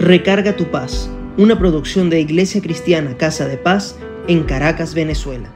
Recarga 0.00 0.54
tu 0.54 0.70
paz, 0.70 1.10
una 1.38 1.58
producción 1.58 2.08
de 2.08 2.20
Iglesia 2.20 2.60
Cristiana 2.60 3.16
Casa 3.16 3.48
de 3.48 3.58
Paz 3.58 3.96
en 4.28 4.44
Caracas, 4.44 4.94
Venezuela. 4.94 5.52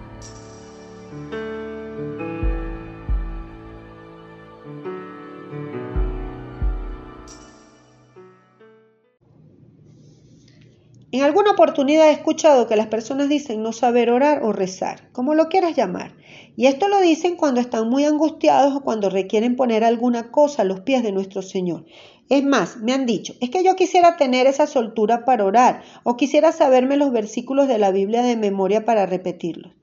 En 11.12 11.22
alguna 11.22 11.52
oportunidad 11.52 12.08
he 12.08 12.12
escuchado 12.12 12.66
que 12.66 12.74
las 12.74 12.88
personas 12.88 13.28
dicen 13.28 13.62
no 13.62 13.72
saber 13.72 14.10
orar 14.10 14.42
o 14.42 14.52
rezar, 14.52 15.08
como 15.12 15.34
lo 15.34 15.48
quieras 15.50 15.76
llamar. 15.76 16.16
Y 16.56 16.66
esto 16.66 16.88
lo 16.88 17.00
dicen 17.00 17.36
cuando 17.36 17.60
están 17.60 17.88
muy 17.88 18.04
angustiados 18.04 18.74
o 18.74 18.80
cuando 18.80 19.08
requieren 19.08 19.54
poner 19.54 19.84
alguna 19.84 20.32
cosa 20.32 20.62
a 20.62 20.64
los 20.64 20.80
pies 20.80 21.04
de 21.04 21.12
nuestro 21.12 21.42
Señor. 21.42 21.84
Es 22.32 22.42
más, 22.42 22.78
me 22.78 22.94
han 22.94 23.04
dicho, 23.04 23.34
es 23.42 23.50
que 23.50 23.62
yo 23.62 23.76
quisiera 23.76 24.16
tener 24.16 24.46
esa 24.46 24.66
soltura 24.66 25.26
para 25.26 25.44
orar 25.44 25.82
o 26.02 26.16
quisiera 26.16 26.50
saberme 26.50 26.96
los 26.96 27.12
versículos 27.12 27.68
de 27.68 27.76
la 27.76 27.90
Biblia 27.90 28.22
de 28.22 28.38
memoria 28.38 28.86
para 28.86 29.04
repetirlos. 29.04 29.74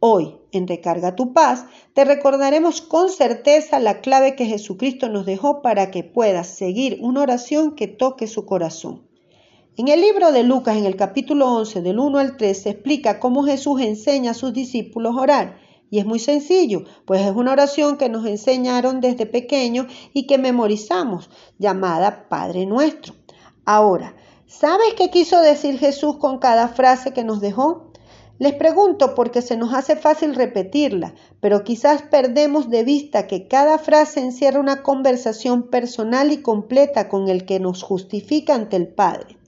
Hoy, 0.00 0.34
en 0.50 0.66
Recarga 0.66 1.14
tu 1.14 1.34
paz, 1.34 1.66
te 1.92 2.06
recordaremos 2.06 2.80
con 2.80 3.10
certeza 3.10 3.80
la 3.80 4.00
clave 4.00 4.34
que 4.34 4.46
Jesucristo 4.46 5.10
nos 5.10 5.26
dejó 5.26 5.60
para 5.60 5.90
que 5.90 6.04
puedas 6.04 6.48
seguir 6.48 6.96
una 7.02 7.20
oración 7.20 7.74
que 7.74 7.86
toque 7.86 8.28
su 8.28 8.46
corazón. 8.46 9.02
En 9.76 9.88
el 9.88 10.00
libro 10.00 10.32
de 10.32 10.42
Lucas, 10.42 10.78
en 10.78 10.86
el 10.86 10.96
capítulo 10.96 11.52
11, 11.52 11.82
del 11.82 11.98
1 11.98 12.18
al 12.18 12.38
3, 12.38 12.62
se 12.62 12.70
explica 12.70 13.20
cómo 13.20 13.42
Jesús 13.42 13.82
enseña 13.82 14.30
a 14.30 14.34
sus 14.34 14.54
discípulos 14.54 15.18
a 15.18 15.20
orar. 15.20 15.58
Y 15.94 16.00
es 16.00 16.06
muy 16.06 16.18
sencillo, 16.18 16.82
pues 17.04 17.20
es 17.20 17.30
una 17.30 17.52
oración 17.52 17.98
que 17.98 18.08
nos 18.08 18.26
enseñaron 18.26 19.00
desde 19.00 19.26
pequeños 19.26 19.86
y 20.12 20.26
que 20.26 20.38
memorizamos, 20.38 21.30
llamada 21.60 22.28
Padre 22.28 22.66
Nuestro. 22.66 23.14
Ahora, 23.64 24.16
¿sabes 24.48 24.94
qué 24.96 25.10
quiso 25.10 25.40
decir 25.40 25.78
Jesús 25.78 26.16
con 26.16 26.38
cada 26.40 26.66
frase 26.66 27.12
que 27.12 27.22
nos 27.22 27.40
dejó? 27.40 27.92
Les 28.40 28.54
pregunto 28.54 29.14
porque 29.14 29.40
se 29.40 29.56
nos 29.56 29.72
hace 29.72 29.94
fácil 29.94 30.34
repetirla, 30.34 31.14
pero 31.38 31.62
quizás 31.62 32.02
perdemos 32.02 32.70
de 32.70 32.82
vista 32.82 33.28
que 33.28 33.46
cada 33.46 33.78
frase 33.78 34.18
encierra 34.18 34.58
una 34.58 34.82
conversación 34.82 35.70
personal 35.70 36.32
y 36.32 36.38
completa 36.38 37.08
con 37.08 37.28
el 37.28 37.46
que 37.46 37.60
nos 37.60 37.84
justifica 37.84 38.56
ante 38.56 38.74
el 38.74 38.88
Padre 38.88 39.38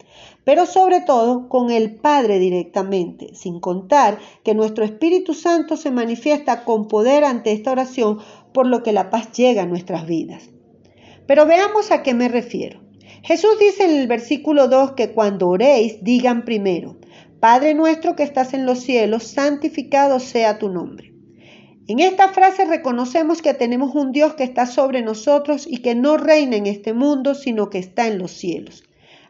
pero 0.47 0.65
sobre 0.65 1.01
todo 1.01 1.49
con 1.49 1.73
el 1.73 1.97
Padre 1.97 2.39
directamente, 2.39 3.35
sin 3.35 3.59
contar 3.59 4.21
que 4.45 4.55
nuestro 4.55 4.85
Espíritu 4.85 5.35
Santo 5.35 5.77
se 5.77 5.91
manifiesta 5.91 6.63
con 6.63 6.87
poder 6.87 7.25
ante 7.25 7.51
esta 7.51 7.73
oración, 7.73 8.21
por 8.53 8.69
lo 8.69 8.85
que 8.85 8.93
la 8.93 9.11
paz 9.11 9.33
llega 9.33 9.65
a 9.65 9.67
nuestras 9.67 10.07
vidas. 10.07 10.49
Pero 11.27 11.47
veamos 11.47 11.91
a 11.91 12.05
qué 12.05 12.15
me 12.15 12.29
refiero. 12.29 12.81
Jesús 13.25 13.59
dice 13.59 13.87
en 13.87 13.97
el 13.97 14.07
versículo 14.07 14.69
2 14.69 14.93
que 14.93 15.11
cuando 15.11 15.49
oréis 15.49 16.05
digan 16.05 16.45
primero, 16.45 16.97
Padre 17.41 17.75
nuestro 17.75 18.15
que 18.15 18.23
estás 18.23 18.55
en 18.55 18.67
los 18.67 18.79
cielos, 18.79 19.25
santificado 19.25 20.21
sea 20.21 20.61
tu 20.61 20.69
nombre. 20.69 21.13
En 21.89 21.99
esta 21.99 22.29
frase 22.29 22.67
reconocemos 22.67 23.43
que 23.43 23.53
tenemos 23.53 23.97
un 23.97 24.13
Dios 24.13 24.35
que 24.35 24.45
está 24.45 24.67
sobre 24.67 25.03
nosotros 25.03 25.67
y 25.69 25.79
que 25.79 25.97
no 25.97 26.17
reina 26.19 26.55
en 26.55 26.69
este 26.69 26.93
mundo, 26.93 27.35
sino 27.35 27.69
que 27.69 27.79
está 27.79 28.07
en 28.07 28.19
los 28.19 28.31
cielos. 28.31 28.86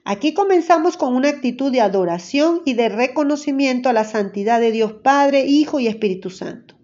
Aquí 0.09 0.35
comenzamos 0.35 0.97
con 0.97 1.17
una 1.17 1.31
actitud 1.31 1.73
de 1.73 1.81
adoración 1.81 2.63
y 2.65 2.75
de 2.75 2.89
reconocimiento 2.89 3.89
a 3.89 3.93
la 3.93 4.05
santidad 4.05 4.61
de 4.61 4.71
Dios 4.71 4.93
Padre, 4.93 5.47
Hijo 5.47 5.81
y 5.81 5.89
Espíritu 5.89 6.31
Santo. 6.31 6.77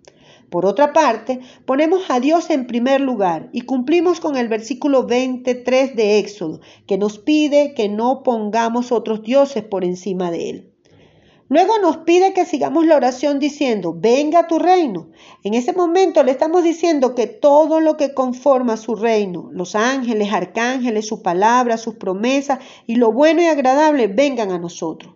Por 0.51 0.67
otra 0.67 0.93
parte, 0.93 1.39
ponemos 1.65 2.03
a 2.09 2.19
Dios 2.19 2.51
en 2.51 2.67
primer 2.67 3.01
lugar 3.01 3.49
y 3.53 3.61
cumplimos 3.61 4.19
con 4.19 4.37
el 4.37 4.49
versículo 4.49 5.07
23 5.07 5.95
de 5.95 6.19
Éxodo, 6.19 6.63
que 6.89 6.99
nos 6.99 7.21
pide 7.21 7.75
que 7.75 7.89
no 7.89 8.25
pongamos 8.25 8.91
otros 8.91 9.23
dioses 9.23 9.63
por 9.63 9.85
encima 9.85 10.33
de 10.33 10.51
Él. 10.51 10.72
Luego 11.53 11.79
nos 11.81 11.99
pide 11.99 12.33
que 12.33 12.47
sigamos 12.47 12.87
la 12.87 12.97
oración 12.97 13.39
diciendo, 13.39 13.95
venga 13.95 14.47
tu 14.47 14.59
reino. 14.59 15.11
En 15.45 15.53
ese 15.53 15.75
momento 15.75 16.23
le 16.23 16.31
estamos 16.31 16.65
diciendo 16.65 17.15
que 17.15 17.27
todo 17.27 17.79
lo 17.79 17.99
que 17.99 18.15
conforma 18.15 18.79
su 18.79 18.95
reino, 18.95 19.51
los 19.53 19.75
ángeles, 19.75 20.33
arcángeles, 20.33 21.07
su 21.07 21.21
palabra, 21.21 21.77
sus 21.77 21.97
promesas 21.97 22.61
y 22.87 22.95
lo 22.95 23.13
bueno 23.13 23.43
y 23.43 23.49
agradable 23.49 24.07
vengan 24.07 24.51
a 24.51 24.59
nosotros. 24.59 25.13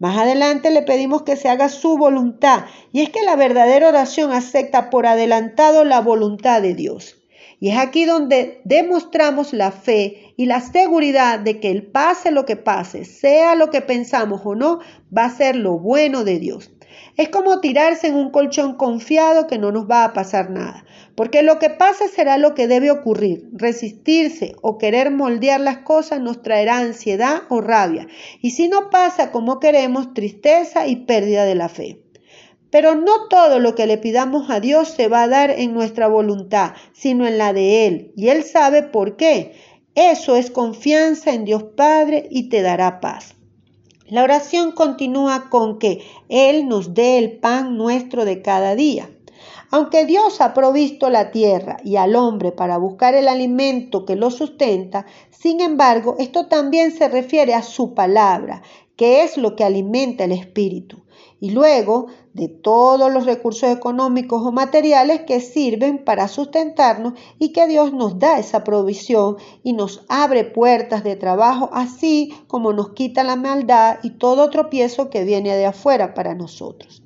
Más 0.00 0.18
adelante 0.18 0.72
le 0.72 0.82
pedimos 0.82 1.22
que 1.22 1.36
se 1.36 1.48
haga 1.48 1.68
su 1.68 1.96
voluntad 1.96 2.64
y 2.90 3.02
es 3.02 3.10
que 3.10 3.22
la 3.22 3.36
verdadera 3.36 3.86
oración 3.86 4.32
acepta 4.32 4.90
por 4.90 5.06
adelantado 5.06 5.84
la 5.84 6.00
voluntad 6.00 6.62
de 6.62 6.74
Dios. 6.74 7.16
Y 7.58 7.70
es 7.70 7.78
aquí 7.78 8.04
donde 8.04 8.60
demostramos 8.64 9.52
la 9.52 9.70
fe 9.70 10.34
y 10.36 10.46
la 10.46 10.60
seguridad 10.60 11.38
de 11.38 11.58
que 11.58 11.70
el 11.70 11.86
pase 11.86 12.30
lo 12.30 12.44
que 12.44 12.56
pase, 12.56 13.04
sea 13.04 13.54
lo 13.54 13.70
que 13.70 13.80
pensamos 13.80 14.42
o 14.44 14.54
no, 14.54 14.80
va 15.16 15.24
a 15.24 15.30
ser 15.30 15.56
lo 15.56 15.78
bueno 15.78 16.24
de 16.24 16.38
Dios. 16.38 16.70
Es 17.16 17.30
como 17.30 17.60
tirarse 17.60 18.08
en 18.08 18.14
un 18.14 18.30
colchón 18.30 18.74
confiado 18.74 19.46
que 19.46 19.58
no 19.58 19.72
nos 19.72 19.90
va 19.90 20.04
a 20.04 20.12
pasar 20.12 20.50
nada, 20.50 20.84
porque 21.14 21.42
lo 21.42 21.58
que 21.58 21.70
pasa 21.70 22.08
será 22.08 22.36
lo 22.36 22.54
que 22.54 22.68
debe 22.68 22.90
ocurrir. 22.90 23.48
Resistirse 23.52 24.54
o 24.60 24.76
querer 24.76 25.10
moldear 25.10 25.60
las 25.60 25.78
cosas 25.78 26.20
nos 26.20 26.42
traerá 26.42 26.78
ansiedad 26.78 27.42
o 27.48 27.62
rabia, 27.62 28.06
y 28.42 28.50
si 28.50 28.68
no 28.68 28.90
pasa 28.90 29.30
como 29.30 29.60
queremos, 29.60 30.12
tristeza 30.12 30.86
y 30.86 30.96
pérdida 31.06 31.44
de 31.44 31.54
la 31.54 31.70
fe. 31.70 32.05
Pero 32.70 32.94
no 32.94 33.28
todo 33.28 33.58
lo 33.58 33.74
que 33.74 33.86
le 33.86 33.98
pidamos 33.98 34.50
a 34.50 34.60
Dios 34.60 34.88
se 34.88 35.08
va 35.08 35.22
a 35.22 35.28
dar 35.28 35.50
en 35.50 35.72
nuestra 35.72 36.08
voluntad, 36.08 36.72
sino 36.92 37.26
en 37.26 37.38
la 37.38 37.52
de 37.52 37.86
Él. 37.86 38.12
Y 38.16 38.28
Él 38.28 38.44
sabe 38.44 38.82
por 38.82 39.16
qué. 39.16 39.54
Eso 39.94 40.36
es 40.36 40.50
confianza 40.50 41.32
en 41.32 41.44
Dios 41.44 41.62
Padre 41.76 42.28
y 42.30 42.48
te 42.48 42.62
dará 42.62 43.00
paz. 43.00 43.34
La 44.08 44.22
oración 44.22 44.72
continúa 44.72 45.48
con 45.48 45.78
que 45.78 46.04
Él 46.28 46.68
nos 46.68 46.94
dé 46.94 47.18
el 47.18 47.38
pan 47.38 47.76
nuestro 47.76 48.24
de 48.24 48.42
cada 48.42 48.74
día. 48.74 49.10
Aunque 49.70 50.04
Dios 50.04 50.40
ha 50.40 50.54
provisto 50.54 51.10
la 51.10 51.30
tierra 51.30 51.78
y 51.82 51.96
al 51.96 52.14
hombre 52.14 52.52
para 52.52 52.78
buscar 52.78 53.14
el 53.14 53.26
alimento 53.26 54.04
que 54.04 54.14
lo 54.14 54.30
sustenta, 54.30 55.06
sin 55.30 55.60
embargo, 55.60 56.16
esto 56.18 56.46
también 56.46 56.92
se 56.92 57.08
refiere 57.08 57.54
a 57.54 57.62
su 57.62 57.94
palabra, 57.94 58.62
que 58.96 59.22
es 59.22 59.36
lo 59.36 59.56
que 59.56 59.64
alimenta 59.64 60.24
el 60.24 60.32
espíritu 60.32 61.02
y 61.40 61.50
luego 61.50 62.06
de 62.32 62.48
todos 62.48 63.12
los 63.12 63.26
recursos 63.26 63.70
económicos 63.70 64.42
o 64.44 64.52
materiales 64.52 65.22
que 65.22 65.40
sirven 65.40 66.04
para 66.04 66.28
sustentarnos 66.28 67.14
y 67.38 67.52
que 67.52 67.66
Dios 67.66 67.92
nos 67.92 68.18
da 68.18 68.38
esa 68.38 68.64
provisión 68.64 69.36
y 69.62 69.72
nos 69.72 70.04
abre 70.08 70.44
puertas 70.44 71.04
de 71.04 71.16
trabajo, 71.16 71.70
así 71.72 72.34
como 72.46 72.72
nos 72.72 72.90
quita 72.90 73.24
la 73.24 73.36
maldad 73.36 73.98
y 74.02 74.10
todo 74.10 74.50
tropiezo 74.50 75.10
que 75.10 75.24
viene 75.24 75.56
de 75.56 75.66
afuera 75.66 76.14
para 76.14 76.34
nosotros. 76.34 77.02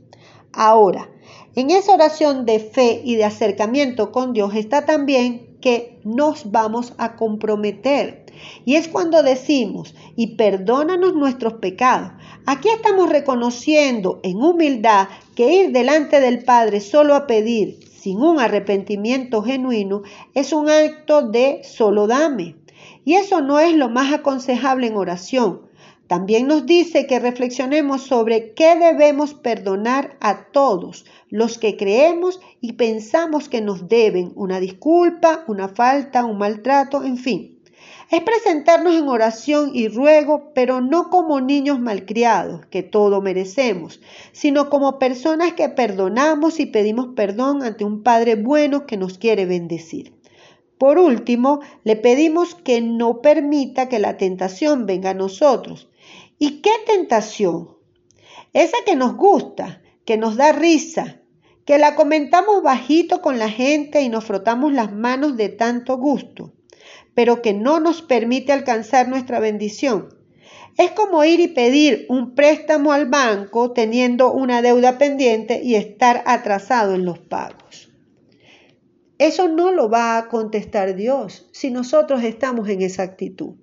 Ahora, 0.52 1.08
en 1.54 1.70
esa 1.70 1.94
oración 1.94 2.46
de 2.46 2.60
fe 2.60 3.02
y 3.04 3.16
de 3.16 3.24
acercamiento 3.24 4.12
con 4.12 4.32
Dios 4.32 4.54
está 4.54 4.86
también 4.86 5.56
que 5.60 5.98
nos 6.04 6.50
vamos 6.50 6.94
a 6.98 7.16
comprometer. 7.16 8.24
Y 8.64 8.76
es 8.76 8.88
cuando 8.88 9.22
decimos, 9.22 9.94
y 10.16 10.36
perdónanos 10.36 11.14
nuestros 11.14 11.54
pecados, 11.54 12.12
Aquí 12.46 12.68
estamos 12.68 13.10
reconociendo 13.10 14.18
en 14.22 14.42
humildad 14.42 15.08
que 15.34 15.52
ir 15.52 15.72
delante 15.72 16.20
del 16.20 16.42
Padre 16.42 16.80
solo 16.80 17.14
a 17.14 17.26
pedir, 17.26 17.78
sin 17.96 18.18
un 18.18 18.40
arrepentimiento 18.40 19.42
genuino, 19.42 20.02
es 20.34 20.52
un 20.52 20.68
acto 20.68 21.22
de 21.22 21.60
solo 21.64 22.06
dame. 22.06 22.56
Y 23.04 23.14
eso 23.14 23.40
no 23.40 23.60
es 23.60 23.74
lo 23.76 23.88
más 23.88 24.12
aconsejable 24.12 24.86
en 24.86 24.96
oración. 24.96 25.62
También 26.10 26.48
nos 26.48 26.66
dice 26.66 27.06
que 27.06 27.20
reflexionemos 27.20 28.02
sobre 28.02 28.52
qué 28.54 28.74
debemos 28.74 29.34
perdonar 29.34 30.16
a 30.18 30.46
todos 30.50 31.04
los 31.28 31.56
que 31.56 31.76
creemos 31.76 32.40
y 32.60 32.72
pensamos 32.72 33.48
que 33.48 33.60
nos 33.60 33.88
deben 33.88 34.32
una 34.34 34.58
disculpa, 34.58 35.44
una 35.46 35.68
falta, 35.68 36.24
un 36.24 36.36
maltrato, 36.36 37.04
en 37.04 37.16
fin. 37.16 37.60
Es 38.10 38.22
presentarnos 38.22 38.96
en 38.96 39.06
oración 39.06 39.70
y 39.72 39.86
ruego, 39.86 40.50
pero 40.52 40.80
no 40.80 41.10
como 41.10 41.40
niños 41.40 41.78
malcriados, 41.78 42.66
que 42.66 42.82
todo 42.82 43.20
merecemos, 43.20 44.00
sino 44.32 44.68
como 44.68 44.98
personas 44.98 45.52
que 45.52 45.68
perdonamos 45.68 46.58
y 46.58 46.66
pedimos 46.66 47.10
perdón 47.14 47.62
ante 47.62 47.84
un 47.84 48.02
Padre 48.02 48.34
bueno 48.34 48.84
que 48.84 48.96
nos 48.96 49.16
quiere 49.16 49.46
bendecir. 49.46 50.12
Por 50.76 50.98
último, 50.98 51.60
le 51.84 51.94
pedimos 51.94 52.56
que 52.56 52.80
no 52.80 53.20
permita 53.20 53.88
que 53.88 54.00
la 54.00 54.16
tentación 54.16 54.86
venga 54.86 55.10
a 55.10 55.14
nosotros. 55.14 55.86
¿Y 56.40 56.60
qué 56.60 56.72
tentación? 56.84 57.76
Esa 58.52 58.78
que 58.84 58.96
nos 58.96 59.16
gusta, 59.16 59.80
que 60.04 60.16
nos 60.16 60.34
da 60.34 60.50
risa, 60.50 61.20
que 61.64 61.78
la 61.78 61.94
comentamos 61.94 62.64
bajito 62.64 63.22
con 63.22 63.38
la 63.38 63.48
gente 63.48 64.02
y 64.02 64.08
nos 64.08 64.24
frotamos 64.24 64.72
las 64.72 64.92
manos 64.92 65.36
de 65.36 65.50
tanto 65.50 65.98
gusto 65.98 66.54
pero 67.14 67.42
que 67.42 67.52
no 67.52 67.80
nos 67.80 68.02
permite 68.02 68.52
alcanzar 68.52 69.08
nuestra 69.08 69.40
bendición. 69.40 70.08
Es 70.76 70.92
como 70.92 71.24
ir 71.24 71.40
y 71.40 71.48
pedir 71.48 72.06
un 72.08 72.34
préstamo 72.34 72.92
al 72.92 73.06
banco 73.06 73.72
teniendo 73.72 74.32
una 74.32 74.62
deuda 74.62 74.98
pendiente 74.98 75.60
y 75.62 75.74
estar 75.74 76.22
atrasado 76.26 76.94
en 76.94 77.04
los 77.04 77.18
pagos. 77.18 77.90
Eso 79.18 79.48
no 79.48 79.72
lo 79.72 79.90
va 79.90 80.16
a 80.16 80.28
contestar 80.28 80.96
Dios 80.96 81.48
si 81.52 81.70
nosotros 81.70 82.22
estamos 82.22 82.68
en 82.68 82.80
esa 82.80 83.02
actitud. 83.02 83.56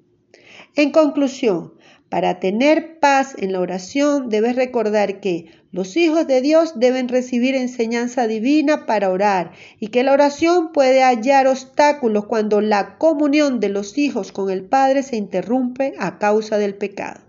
En 0.75 0.91
conclusión, 0.91 1.73
para 2.09 2.39
tener 2.39 2.99
paz 2.99 3.35
en 3.37 3.51
la 3.51 3.59
oración 3.59 4.29
debes 4.29 4.55
recordar 4.55 5.19
que 5.19 5.51
los 5.71 5.97
hijos 5.97 6.25
de 6.25 6.41
Dios 6.41 6.79
deben 6.79 7.09
recibir 7.09 7.55
enseñanza 7.55 8.27
divina 8.27 8.85
para 8.85 9.09
orar 9.09 9.51
y 9.79 9.89
que 9.89 10.03
la 10.03 10.13
oración 10.13 10.71
puede 10.71 11.03
hallar 11.03 11.47
obstáculos 11.47 12.25
cuando 12.25 12.61
la 12.61 12.97
comunión 12.97 13.59
de 13.59 13.69
los 13.69 13.97
hijos 13.97 14.31
con 14.31 14.49
el 14.49 14.63
Padre 14.63 15.03
se 15.03 15.17
interrumpe 15.17 15.93
a 15.99 16.17
causa 16.17 16.57
del 16.57 16.75
pecado. 16.75 17.27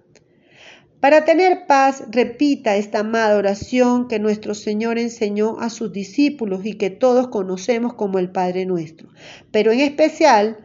Para 1.00 1.24
tener 1.24 1.66
paz, 1.68 2.02
repita 2.10 2.74
esta 2.74 3.00
amada 3.00 3.36
oración 3.36 4.08
que 4.08 4.18
nuestro 4.18 4.54
Señor 4.54 4.98
enseñó 4.98 5.60
a 5.60 5.70
sus 5.70 5.92
discípulos 5.92 6.66
y 6.66 6.74
que 6.74 6.90
todos 6.90 7.28
conocemos 7.28 7.94
como 7.94 8.18
el 8.18 8.30
Padre 8.30 8.66
nuestro. 8.66 9.08
Pero 9.52 9.70
en 9.70 9.78
especial, 9.78 10.58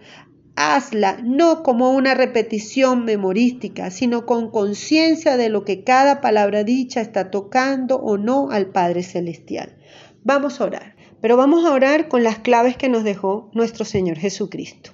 Hazla 0.56 1.20
no 1.24 1.64
como 1.64 1.92
una 1.92 2.14
repetición 2.14 3.06
memorística, 3.06 3.90
sino 3.90 4.26
con 4.26 4.52
conciencia 4.52 5.36
de 5.36 5.50
lo 5.50 5.66
que 5.66 5.84
cada 5.84 6.22
palabra 6.22 6.64
dicha 6.64 7.02
está 7.02 7.32
tocando 7.32 7.98
o 7.98 8.18
no 8.18 8.52
al 8.52 8.68
Padre 8.68 9.04
Celestial. 9.04 9.78
Vamos 10.24 10.62
a 10.62 10.66
orar, 10.66 10.96
pero 11.22 11.38
vamos 11.38 11.66
a 11.66 11.72
orar 11.72 12.08
con 12.08 12.24
las 12.24 12.40
claves 12.40 12.78
que 12.78 12.90
nos 12.90 13.04
dejó 13.04 13.50
nuestro 13.54 13.84
Señor 13.84 14.18
Jesucristo. 14.18 14.92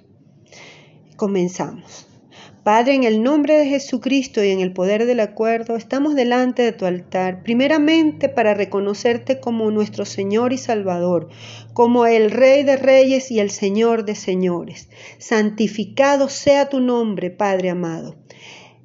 Comenzamos. 1.18 2.09
Padre, 2.64 2.94
en 2.94 3.06
el 3.06 3.24
nombre 3.24 3.58
de 3.58 3.68
Jesucristo 3.68 4.44
y 4.44 4.50
en 4.50 4.60
el 4.60 4.74
poder 4.74 5.06
del 5.06 5.22
acuerdo, 5.22 5.78
estamos 5.78 6.14
delante 6.14 6.62
de 6.62 6.74
tu 6.74 6.86
altar, 6.86 7.42
primeramente 7.42 8.28
para 8.28 8.54
reconocerte 8.54 9.40
como 9.40 9.72
nuestro 9.72 10.04
Señor 10.04 10.52
y 10.52 10.58
Salvador, 10.58 11.30
como 11.74 12.06
el 12.06 12.32
Rey 12.32 12.64
de 12.64 12.76
Reyes 12.76 13.32
y 13.32 13.40
el 13.40 13.50
Señor 13.50 14.04
de 14.04 14.16
Señores. 14.16 14.90
Santificado 15.20 16.28
sea 16.28 16.68
tu 16.68 16.82
nombre, 16.82 17.32
Padre 17.32 17.70
amado. 17.70 18.18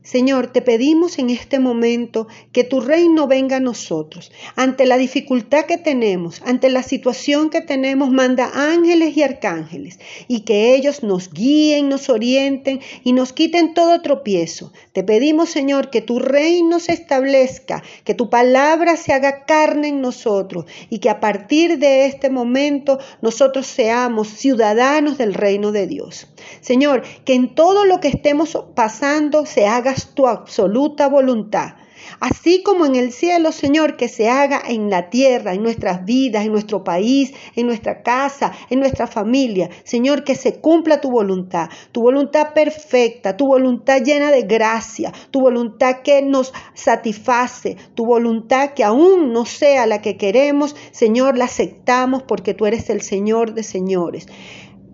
Señor, 0.04 0.48
te 0.48 0.60
pedimos 0.60 1.18
en 1.18 1.30
este 1.30 1.58
momento 1.58 2.28
que 2.52 2.62
tu 2.62 2.82
reino 2.82 3.26
venga 3.26 3.56
a 3.56 3.60
nosotros. 3.60 4.32
Ante 4.54 4.84
la 4.84 4.98
dificultad 4.98 5.64
que 5.64 5.78
tenemos, 5.78 6.42
ante 6.44 6.68
la 6.68 6.82
situación 6.82 7.48
que 7.48 7.62
tenemos, 7.62 8.10
manda 8.10 8.50
ángeles 8.52 9.16
y 9.16 9.22
arcángeles 9.22 9.98
y 10.28 10.40
que 10.40 10.74
ellos 10.74 11.02
nos 11.02 11.32
guíen, 11.32 11.88
nos 11.88 12.10
orienten 12.10 12.80
y 13.02 13.14
nos 13.14 13.32
quiten 13.32 13.72
todo 13.72 14.02
tropiezo. 14.02 14.74
Te 14.92 15.04
pedimos, 15.04 15.48
Señor, 15.48 15.88
que 15.88 16.02
tu 16.02 16.18
reino 16.18 16.80
se 16.80 16.92
establezca, 16.92 17.82
que 18.04 18.12
tu 18.12 18.28
palabra 18.28 18.98
se 18.98 19.14
haga 19.14 19.46
carne 19.46 19.88
en 19.88 20.02
nosotros 20.02 20.66
y 20.90 20.98
que 20.98 21.08
a 21.08 21.18
partir 21.18 21.78
de 21.78 22.04
este 22.04 22.28
momento 22.28 22.98
nosotros 23.22 23.66
seamos 23.66 24.28
ciudadanos 24.28 25.16
del 25.16 25.32
reino 25.32 25.72
de 25.72 25.86
Dios. 25.86 26.28
Señor, 26.60 27.04
que 27.24 27.32
en 27.32 27.54
todo 27.54 27.86
lo 27.86 28.00
que 28.00 28.08
estemos 28.08 28.58
pasando 28.74 29.46
se 29.46 29.66
haga 29.66 29.93
tu 30.14 30.26
absoluta 30.26 31.08
voluntad. 31.08 31.74
Así 32.20 32.62
como 32.62 32.86
en 32.86 32.96
el 32.96 33.12
cielo, 33.12 33.52
Señor, 33.52 33.96
que 33.96 34.08
se 34.08 34.28
haga 34.28 34.60
en 34.66 34.90
la 34.90 35.10
tierra, 35.10 35.54
en 35.54 35.62
nuestras 35.62 36.04
vidas, 36.04 36.44
en 36.44 36.52
nuestro 36.52 36.84
país, 36.84 37.32
en 37.56 37.66
nuestra 37.66 38.02
casa, 38.02 38.52
en 38.70 38.80
nuestra 38.80 39.06
familia. 39.06 39.70
Señor, 39.84 40.24
que 40.24 40.34
se 40.34 40.60
cumpla 40.60 41.00
tu 41.00 41.10
voluntad, 41.10 41.68
tu 41.92 42.02
voluntad 42.02 42.52
perfecta, 42.52 43.36
tu 43.36 43.46
voluntad 43.46 44.02
llena 44.02 44.30
de 44.30 44.42
gracia, 44.42 45.12
tu 45.30 45.40
voluntad 45.40 46.02
que 46.02 46.22
nos 46.22 46.52
satisface, 46.74 47.76
tu 47.94 48.04
voluntad 48.04 48.70
que 48.70 48.84
aún 48.84 49.32
no 49.32 49.44
sea 49.44 49.86
la 49.86 50.00
que 50.00 50.16
queremos, 50.16 50.76
Señor, 50.92 51.36
la 51.38 51.46
aceptamos 51.46 52.22
porque 52.22 52.54
tú 52.54 52.66
eres 52.66 52.90
el 52.90 53.00
Señor 53.00 53.54
de 53.54 53.62
señores. 53.62 54.26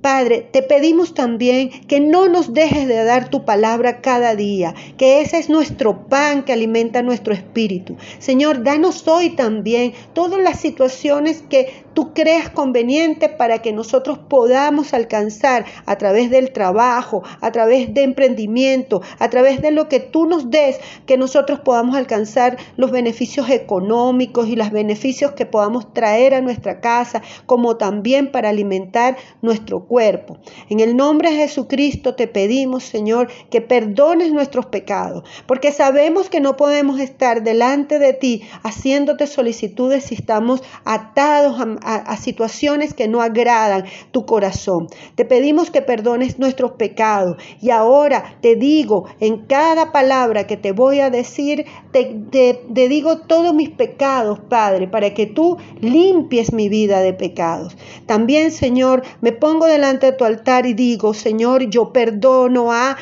Padre, 0.01 0.49
te 0.51 0.63
pedimos 0.63 1.13
también 1.13 1.69
que 1.87 2.01
no 2.01 2.29
nos 2.29 2.55
dejes 2.55 2.89
de 2.89 3.05
dar 3.05 3.29
tu 3.29 3.45
palabra 3.45 4.01
cada 4.01 4.35
día, 4.35 4.75
que 4.97 5.21
ese 5.21 5.39
es 5.39 5.51
nuestro 5.51 6.07
pan 6.09 6.43
que 6.43 6.53
alimenta 6.53 7.03
nuestro 7.03 7.35
espíritu. 7.35 7.97
Señor, 8.19 8.63
danos 8.63 9.07
hoy 9.07 9.31
también 9.31 9.93
todas 10.15 10.41
las 10.41 10.59
situaciones 10.59 11.43
que 11.49 11.85
tú 11.95 12.13
creas 12.15 12.51
conveniente 12.51 13.29
para 13.29 13.61
que 13.61 13.73
nosotros 13.73 14.19
podamos 14.19 14.95
alcanzar 14.95 15.65
a 15.87 15.97
través 15.97 16.31
del 16.31 16.53
trabajo, 16.53 17.23
a 17.41 17.53
través 17.53 17.93
de 17.95 18.03
emprendimiento, 18.03 19.03
a 19.19 19.31
través 19.31 19.61
de 19.63 19.71
lo 19.71 19.89
que 19.89 20.01
tú 20.01 20.27
nos 20.27 20.51
des, 20.51 20.79
que 21.07 21.17
nosotros 21.17 21.61
podamos 21.61 21.97
alcanzar 21.97 22.57
los 22.77 22.91
beneficios 22.91 23.51
económicos 23.51 24.49
y 24.49 24.57
los 24.57 24.71
beneficios 24.71 25.33
que 25.33 25.47
podamos 25.47 25.93
traer 25.93 26.35
a 26.35 26.41
nuestra 26.41 26.81
casa, 26.81 27.23
como 27.47 27.77
también 27.77 28.31
para 28.31 28.49
alimentar 28.49 29.17
nuestro 29.43 29.85
cuerpo. 29.87 30.39
En 30.69 30.81
el 30.81 30.97
nombre 30.97 31.31
de 31.31 31.37
Jesucristo 31.37 32.15
te 32.15 32.27
pedimos, 32.27 32.85
Señor, 32.85 33.29
que 33.51 33.61
perdones 33.61 34.33
nuestros 34.33 34.67
pecados, 34.67 35.25
porque 35.47 35.73
sabemos 35.73 36.29
que 36.29 36.41
no 36.41 36.57
podemos 36.57 37.01
estar 37.01 37.43
delante 37.43 37.99
de 37.99 38.13
ti 38.13 38.43
haciéndote 38.63 39.27
solicitudes 39.27 40.05
si 40.05 40.15
estamos 40.15 40.63
atados 40.85 41.61
a 41.61 41.80
a, 41.83 42.17
situaciones 42.17 42.95
que 42.95 43.09
no 43.09 43.23
agradan 43.23 43.85
tu 44.11 44.27
corazón. 44.27 44.89
Te 45.15 45.25
pedimos 45.25 45.71
que 45.71 45.83
perdones 45.83 46.39
nuestros 46.39 46.73
pecados 46.73 47.37
y 47.61 47.71
ahora 47.71 48.37
te 48.41 48.57
digo 48.57 49.07
en 49.21 49.47
cada 49.47 49.93
palabra 49.93 50.47
que 50.47 50.57
te 50.57 50.73
voy 50.73 51.01
a 51.01 51.11
decir, 51.11 51.67
te, 51.93 52.05
te 52.33 52.89
digo 52.89 53.19
todos 53.19 53.55
mis 53.55 53.71
pecados, 53.71 54.41
Padre, 54.49 54.89
para 54.89 55.15
que 55.15 55.27
tú 55.27 55.57
limpies 55.81 56.53
mi 56.53 56.69
vida 56.69 57.01
de 57.01 57.13
pecados. 57.13 57.77
También, 58.07 58.51
Señor, 58.51 59.03
me 59.21 59.33
pongo 59.33 59.67
delante 59.67 60.07
de 60.07 60.13
tu 60.13 60.25
altar 60.25 60.67
y 60.67 60.75
digo, 60.75 61.15
Señor, 61.15 61.71
yo 61.71 61.93
perdono 61.93 62.73
a 62.73 62.97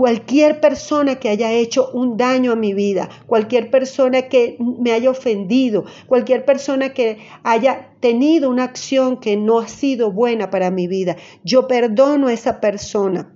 cualquier 0.00 0.60
persona 0.60 1.16
que 1.16 1.28
haya 1.28 1.52
hecho 1.52 1.90
un 1.92 2.16
daño 2.16 2.52
a 2.52 2.56
mi 2.56 2.72
vida, 2.72 3.10
cualquier 3.26 3.70
persona 3.70 4.22
que 4.22 4.56
me 4.58 4.92
haya 4.92 5.10
ofendido, 5.10 5.84
cualquier 6.06 6.46
persona 6.46 6.94
que 6.94 7.18
haya 7.42 7.90
tenido 8.00 8.48
una 8.48 8.64
acción 8.64 9.20
que 9.20 9.36
no 9.36 9.58
ha 9.58 9.68
sido 9.68 10.10
buena 10.10 10.48
para 10.48 10.70
mi 10.70 10.86
vida, 10.86 11.16
yo 11.44 11.68
perdono 11.68 12.28
a 12.28 12.32
esa 12.32 12.62
persona. 12.62 13.30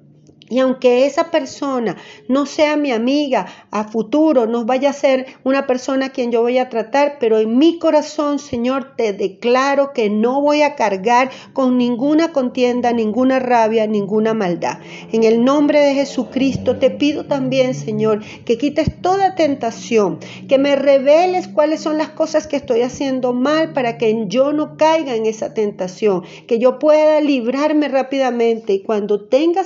Y 0.51 0.59
aunque 0.59 1.07
esa 1.07 1.31
persona 1.31 1.97
no 2.29 2.45
sea 2.45 2.77
mi 2.77 2.93
amiga 2.93 3.47
a 3.71 3.85
futuro, 3.85 4.47
no 4.47 4.65
vaya 4.67 4.91
a 4.91 4.93
ser 4.93 5.27
una 5.43 5.67
persona 5.67 6.07
a 6.07 6.11
quien 6.11 6.31
yo 6.31 6.43
voy 6.43 6.59
a 6.59 6.69
tratar, 6.69 7.17
pero 7.19 7.39
en 7.39 7.57
mi 7.57 7.79
corazón, 7.79 8.39
Señor, 8.39 8.95
te 8.97 9.15
declaro 9.15 9.93
que 9.95 10.11
no 10.11 10.43
voy 10.43 10.63
a 10.63 10.75
cargar 10.75 11.31
con 11.55 11.79
ninguna 11.79 12.33
contienda, 12.33 12.93
ninguna 12.93 13.39
rabia, 13.39 13.87
ninguna 13.87 14.35
maldad. 14.35 14.79
En 15.13 15.25
el 15.25 15.45
nombre 15.45 15.81
de 15.81 15.95
Jesucristo 15.95 16.79
te 16.79 16.91
pido 16.91 17.25
también, 17.25 17.75
Señor, 17.75 18.23
que 18.45 18.59
quites 18.59 19.01
toda 19.01 19.35
tentación, 19.35 20.19
que 20.49 20.59
me 20.59 20.77
reveles 20.77 21.49
cuáles 21.49 21.81
son 21.81 21.97
las 21.97 22.11
cosas 22.11 22.47
que 22.47 22.57
estoy 22.57 22.83
haciendo 22.83 23.33
mal 23.33 23.73
para 23.73 23.97
que 23.97 24.25
yo 24.27 24.53
no 24.53 24.77
caiga 24.77 25.15
en 25.15 25.27
esa 25.27 25.55
tentación, 25.55 26.23
que 26.47 26.59
yo 26.59 26.79
pueda 26.79 27.21
librarme 27.21 27.89
rápidamente 27.89 28.75
y 28.75 28.83
cuando 28.83 29.23
tenga 29.23 29.65